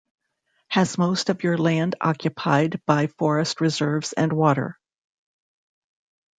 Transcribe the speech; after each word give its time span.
Has 0.69 0.97
most 0.97 1.29
of 1.29 1.43
your 1.43 1.59
land 1.59 1.93
occupied 2.01 2.81
by 2.87 3.05
forest 3.05 3.61
reserves 3.61 4.13
and 4.13 4.33
water. 4.33 4.79